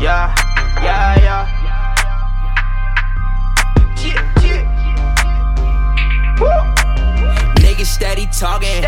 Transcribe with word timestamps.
Yeah, 0.00 0.34
yeah, 0.82 1.20
yeah. 1.20 1.46
Niggas 7.56 7.84
steady 7.84 8.26
talking, 8.32 8.82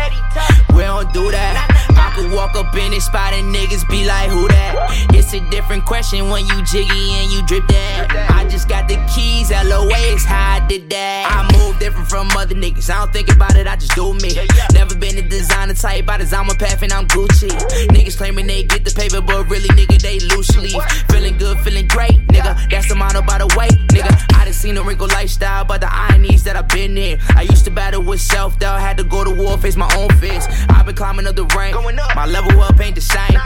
we 0.75 0.81
don't 0.81 1.13
do 1.13 1.29
that. 1.29 1.69
I 1.95 2.15
could 2.15 2.31
walk 2.31 2.55
up 2.55 2.73
in 2.75 2.89
this 2.89 3.05
spot 3.05 3.33
and 3.33 3.53
niggas 3.53 3.87
be 3.87 4.07
like, 4.07 4.31
who 4.31 4.47
that? 4.47 4.73
It's 5.13 5.31
a 5.35 5.39
different 5.51 5.85
question 5.85 6.29
when 6.31 6.47
you 6.47 6.63
jiggy 6.65 6.89
and 6.89 7.31
you 7.31 7.45
drip 7.45 7.67
that. 7.67 8.09
I 8.31 8.49
just 8.49 8.67
got 8.67 8.87
the 8.87 8.95
keys, 9.13 9.51
LOA 9.51 10.15
is 10.15 10.25
how 10.25 10.55
I 10.55 10.65
did 10.67 10.89
that. 10.89 11.29
I 11.29 11.45
move 11.55 11.77
different 11.77 12.09
from 12.09 12.27
other 12.31 12.55
niggas, 12.55 12.89
I 12.89 12.97
don't 12.97 13.13
think 13.13 13.31
about 13.31 13.55
it, 13.55 13.67
I 13.67 13.75
just 13.75 13.93
do 13.93 14.15
me. 14.15 14.42
Never 15.73 15.89
been 15.89 15.97
a 15.97 15.97
designer 15.97 16.03
type, 16.03 16.09
I 16.09 16.17
design 16.17 16.47
my 16.47 16.53
path 16.55 16.81
and 16.83 16.93
I'm 16.93 17.07
Gucci. 17.07 17.49
Niggas 17.89 18.17
claiming 18.17 18.47
they 18.47 18.63
get 18.63 18.85
the 18.85 18.91
paper, 18.91 19.21
but 19.21 19.49
really, 19.49 19.69
nigga, 19.69 20.01
they 20.01 20.19
loose 20.19 20.55
leaf. 20.57 20.81
Feeling 21.09 21.37
good, 21.37 21.57
feeling 21.59 21.87
great, 21.87 22.25
nigga. 22.27 22.69
That's 22.69 22.87
the 22.87 22.95
motto 22.95 23.21
by 23.21 23.39
the 23.39 23.47
way, 23.57 23.69
nigga. 23.91 24.11
I 24.35 24.45
done 24.45 24.53
seen 24.53 24.75
the 24.75 24.83
wrinkle 24.83 25.07
lifestyle, 25.07 25.65
but 25.65 25.81
the 25.81 25.93
ironies 25.93 26.43
that 26.43 26.55
I've 26.55 26.67
been 26.69 26.97
in. 26.97 27.19
I 27.35 27.43
used 27.43 27.65
to 27.65 27.71
battle 27.71 28.03
with 28.03 28.21
self 28.21 28.59
doubt, 28.59 28.79
had 28.79 28.97
to 28.97 29.03
go 29.03 29.23
to 29.23 29.31
war, 29.31 29.57
face 29.57 29.75
my 29.75 29.89
own 29.97 30.09
fears. 30.17 30.45
I've 30.69 30.85
been 30.85 30.95
climbing 30.95 31.27
up 31.27 31.35
the 31.35 31.45
rank. 31.57 31.75
My 32.15 32.25
level 32.25 32.59
up 32.61 32.79
ain't 32.79 32.95
the 32.95 33.01
same. 33.01 33.37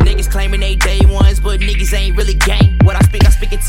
Niggas 0.00 0.30
claiming 0.30 0.60
they 0.60 0.76
day 0.76 1.00
ones, 1.06 1.40
but 1.40 1.60
niggas 1.60 1.92
ain't 1.94 2.16
really 2.16 2.34
gang. 2.34 2.78
What 2.84 2.96
I 2.96 3.03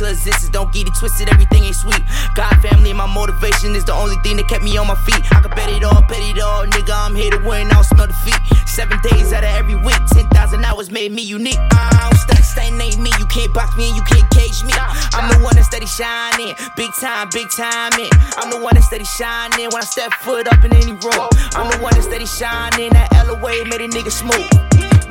to 0.06 0.12
existence. 0.12 0.50
Don't 0.50 0.72
get 0.72 0.88
it 0.88 0.94
twisted, 0.96 1.30
everything 1.30 1.64
ain't 1.64 1.76
sweet. 1.76 2.02
God, 2.36 2.54
family, 2.62 2.92
and 2.92 2.98
my 2.98 3.10
motivation 3.10 3.76
is 3.76 3.84
the 3.86 3.94
only 3.94 4.16
thing 4.24 4.38
that 4.38 4.48
kept 4.48 4.64
me 4.64 4.78
on 4.78 4.88
my 4.88 4.96
feet. 4.96 5.20
I 5.34 5.42
can 5.42 5.52
bet 5.52 5.70
it 5.70 5.84
all, 5.84 6.02
bet 6.06 6.22
it 6.22 6.40
all, 6.40 6.66
nigga. 6.66 6.94
I'm 6.94 7.16
here 7.16 7.32
to 7.32 7.42
win, 7.42 7.68
I 7.68 7.82
don't 7.82 7.84
smell 7.84 8.08
defeat. 8.08 8.40
Seven 8.68 9.00
days 9.02 9.34
out 9.34 9.44
of 9.44 9.50
every 9.58 9.76
week, 9.76 10.00
10,000 10.14 10.30
hours 10.64 10.92
made 10.92 11.12
me 11.12 11.22
unique. 11.22 11.60
I 11.72 12.10
don't 12.10 12.20
study, 12.20 12.44
staying 12.44 12.80
ain't 12.80 13.00
me. 13.00 13.12
You 13.18 13.26
can't 13.26 13.54
box 13.54 13.76
me 13.78 13.90
and 13.90 13.96
you 13.98 14.04
can't 14.04 14.30
cage 14.32 14.64
me. 14.64 14.74
I'm 15.16 15.32
the 15.32 15.40
one 15.44 15.56
that 15.56 15.66
steady 15.66 15.88
shining, 15.88 16.54
big 16.76 16.92
time, 17.00 17.30
big 17.34 17.50
time. 17.50 17.94
In. 17.98 18.10
I'm 18.38 18.50
the 18.52 18.60
one 18.60 18.76
that 18.76 18.84
steady 18.84 19.06
shining 19.06 19.70
when 19.72 19.82
I 19.82 19.88
step 19.88 20.14
foot 20.22 20.48
up 20.48 20.64
in 20.64 20.74
any 20.76 20.94
room. 20.94 21.30
I'm 21.56 21.72
the 21.72 21.80
one 21.82 21.94
that 21.96 22.04
steady 22.04 22.28
shining, 22.28 22.92
that 22.94 23.10
LOA 23.26 23.66
made 23.66 23.82
a 23.82 23.90
nigga 23.90 24.12
smooth. 24.12 24.50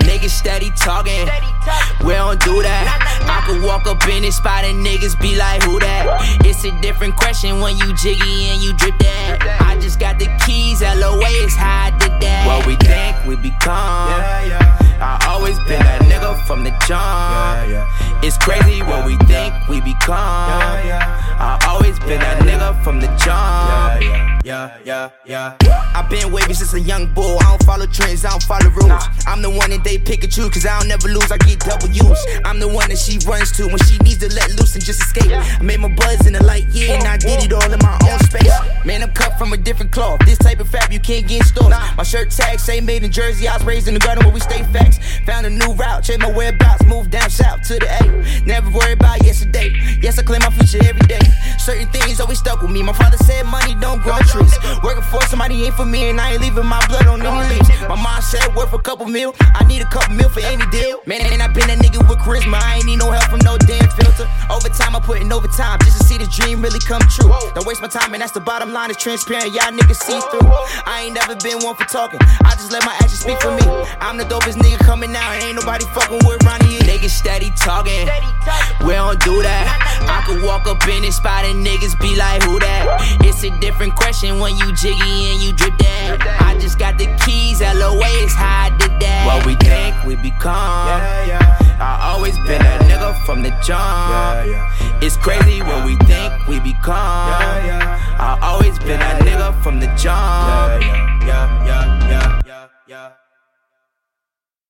Niggas 0.04 0.30
steady 0.30 0.70
talking, 0.76 1.26
we 2.04 2.12
don't 2.12 2.38
do 2.44 2.62
that. 2.62 3.03
Could 3.46 3.62
walk 3.62 3.86
up 3.86 4.06
in 4.08 4.22
this 4.22 4.36
spot 4.36 4.64
and 4.64 4.84
niggas 4.84 5.20
be 5.20 5.36
like, 5.36 5.62
who 5.62 5.78
that? 5.80 6.40
It's 6.44 6.64
a 6.64 6.70
different 6.80 7.14
question 7.16 7.60
when 7.60 7.76
you 7.76 7.94
jiggy 7.94 8.48
and 8.48 8.62
you 8.62 8.72
drip 8.72 8.98
that. 9.00 9.60
I 9.60 9.78
just 9.78 10.00
got 10.00 10.18
the 10.18 10.26
keys, 10.46 10.80
LOA 10.80 11.28
is 11.44 11.54
how 11.54 11.86
I 11.86 11.90
did 11.98 12.12
that. 12.22 12.46
What 12.46 12.66
we 12.66 12.76
think 12.76 13.16
we 13.26 13.36
become. 13.36 14.16
I 14.96 15.20
always 15.28 15.58
been 15.68 15.82
that 15.84 16.00
nigga 16.02 16.40
from 16.46 16.64
the 16.64 16.70
jump. 16.88 17.60
It's 18.24 18.38
crazy 18.38 18.80
what 18.80 19.04
we 19.04 19.18
think 19.28 19.52
Yeah, 25.26 25.56
yeah, 25.62 25.68
yeah. 25.68 25.92
I've 25.94 26.10
been 26.10 26.30
wavy 26.32 26.52
since 26.52 26.74
a 26.74 26.80
young 26.80 27.12
bull. 27.14 27.38
I 27.40 27.44
don't 27.44 27.64
follow 27.64 27.86
trends, 27.86 28.24
I 28.24 28.30
don't 28.30 28.42
follow 28.42 28.68
rules. 28.68 29.04
I'm 29.26 29.40
the 29.40 29.48
one 29.48 29.70
that 29.70 29.82
they 29.82 29.96
pick 29.96 30.22
and 30.22 30.30
choose, 30.30 30.50
cause 30.50 30.66
I 30.66 30.78
don't 30.78 30.88
never 30.88 31.08
lose. 31.08 31.32
I 31.32 31.38
get 31.38 31.60
double 31.60 31.88
use. 31.88 32.20
I'm 32.44 32.60
the 32.60 32.68
one 32.68 32.90
that 32.90 32.98
she 32.98 33.16
runs 33.26 33.50
to 33.52 33.66
when 33.66 33.78
she 33.88 33.96
needs 34.04 34.18
to 34.18 34.28
let 34.34 34.50
loose 34.60 34.74
and 34.74 34.84
just 34.84 35.00
escape. 35.00 35.32
I 35.32 35.62
made 35.62 35.80
my 35.80 35.88
buzz 35.88 36.26
in 36.26 36.34
the 36.34 36.44
light, 36.44 36.66
yeah, 36.68 37.00
and 37.00 37.08
I 37.08 37.16
did 37.16 37.42
it 37.42 37.52
all 37.52 37.72
in 37.72 37.78
my 37.80 37.96
own 38.04 38.18
space. 38.20 38.52
Man, 38.84 39.02
I'm 39.02 39.12
cut 39.12 39.38
from 39.38 39.52
a 39.52 39.56
different 39.56 39.92
cloth. 39.92 40.20
This 40.26 40.36
type 40.38 40.60
of 40.60 40.68
fab 40.68 40.92
you 40.92 41.00
can't 41.00 41.26
get 41.26 41.40
in 41.40 41.46
stores. 41.46 41.72
My 41.96 42.02
shirt 42.02 42.30
tag 42.30 42.60
say 42.60 42.80
made 42.80 43.02
in 43.02 43.10
Jersey. 43.10 43.48
I 43.48 43.56
was 43.56 43.64
raised 43.64 43.88
in 43.88 43.94
the 43.94 44.00
garden 44.00 44.24
where 44.24 44.34
we 44.34 44.40
stay 44.40 44.62
facts. 44.74 44.98
Found 45.24 45.46
a 45.46 45.50
new 45.50 45.72
route, 45.72 46.04
changed 46.04 46.22
my 46.22 46.32
whereabouts, 46.32 46.84
moved 46.84 47.10
down 47.10 47.30
south 47.30 47.62
to 47.68 47.78
the 47.80 47.88
A. 47.88 48.44
Never 48.44 48.70
worry 48.70 48.92
about 48.92 49.24
yesterday. 49.24 49.72
Yes, 50.02 50.18
I 50.18 50.22
claim 50.22 50.40
my 50.44 50.50
future 50.50 50.84
every 50.84 51.06
day. 51.08 51.24
Certain 51.58 51.88
things 51.88 52.20
always 52.20 52.40
stuck 52.40 52.60
with 52.60 52.70
me. 52.70 52.82
My 52.82 52.92
father 52.92 53.16
said 53.24 53.44
money 53.44 53.73
for 55.14 55.26
somebody 55.28 55.64
ain't 55.64 55.74
for 55.74 55.84
me, 55.86 56.10
and 56.10 56.20
I 56.20 56.32
ain't 56.32 56.42
leaving 56.42 56.66
my 56.66 56.82
blood 56.86 57.06
on 57.06 57.22
any 57.22 57.54
leaves. 57.54 57.68
My 57.88 57.94
mom 57.94 58.20
said 58.22 58.54
worth 58.54 58.72
a 58.72 58.78
couple 58.78 59.06
mil. 59.06 59.34
I 59.54 59.64
need 59.64 59.82
a 59.82 59.86
couple 59.86 60.14
mil 60.14 60.28
for 60.28 60.40
any 60.40 60.66
deal. 60.70 61.00
Man, 61.06 61.22
ain't 61.22 61.42
I 61.42 61.48
been 61.48 61.70
a 61.70 61.76
nigga 61.78 62.02
with 62.08 62.18
charisma. 62.18 62.58
I 62.58 62.76
ain't 62.76 62.86
need 62.86 62.98
no 62.98 63.10
help 63.10 63.30
from 63.30 63.40
no 63.44 63.56
damn 63.58 63.88
filter. 63.90 64.26
Overtime, 64.50 64.96
I 64.96 65.00
put 65.00 65.20
in 65.20 65.32
overtime 65.32 65.78
just 65.84 65.98
to 65.98 66.04
see 66.04 66.18
the 66.18 66.26
dream 66.26 66.62
really 66.62 66.80
come 66.80 67.02
true. 67.06 67.30
Don't 67.54 67.66
waste 67.66 67.82
my 67.82 67.88
time, 67.88 68.12
and 68.14 68.22
that's 68.22 68.32
the 68.32 68.40
bottom 68.40 68.72
line. 68.72 68.90
It's 68.90 69.02
transparent, 69.02 69.54
y'all 69.54 69.70
niggas 69.70 70.02
see 70.02 70.18
through. 70.30 70.48
I 70.86 71.06
ain't 71.06 71.14
never 71.14 71.36
been 71.36 71.62
one 71.62 71.76
for 71.76 71.84
talking. 71.84 72.20
I 72.44 72.52
just 72.58 72.72
let 72.72 72.84
my 72.84 72.94
actions 72.98 73.20
speak 73.20 73.40
for 73.40 73.54
me. 73.54 73.66
I'm 74.00 74.16
the 74.16 74.24
dopest 74.24 74.58
nigga 74.58 74.78
coming 74.84 75.14
out, 75.14 75.34
and 75.34 75.42
ain't 75.44 75.56
nobody 75.56 75.84
fucking 75.94 76.26
with 76.26 76.42
Ronnie. 76.44 76.82
Niggas 76.88 77.14
steady 77.14 77.52
talking. 77.56 78.08
We 78.84 78.92
don't 78.92 79.20
do 79.22 79.42
that. 79.42 79.66
I 80.08 80.24
could 80.26 80.42
walk 80.42 80.66
up 80.66 80.80
in 80.88 81.02
this 81.02 81.16
spot 81.16 81.44
and 81.44 81.64
niggas 81.64 81.98
be 82.00 82.16
like, 82.16 82.23
different 83.84 84.00
question 84.00 84.40
when 84.40 84.56
you 84.56 84.74
jiggy 84.76 85.28
and 85.28 85.42
you 85.42 85.52
drip 85.52 85.76
that. 85.78 86.16
I 86.40 86.58
just 86.58 86.78
got 86.78 86.96
the 86.96 87.04
keys, 87.26 87.60
LOA 87.60 88.08
is 88.24 88.32
how 88.32 88.64
I 88.64 88.76
did 88.78 88.96
that. 89.00 89.26
What 89.26 89.44
we 89.44 89.56
think 89.56 89.92
we 90.08 90.16
become. 90.16 91.04
I 91.76 92.00
always 92.00 92.36
been 92.48 92.62
that 92.64 92.80
nigga 92.88 93.12
from 93.26 93.42
the 93.42 93.50
jump. 93.60 94.48
It's 95.02 95.18
crazy 95.18 95.60
what 95.60 95.84
we 95.84 95.96
think 96.08 96.32
we 96.48 96.60
become. 96.60 96.96
I 96.96 98.38
always 98.40 98.78
been 98.78 99.00
that 99.00 99.20
nigga 99.20 99.33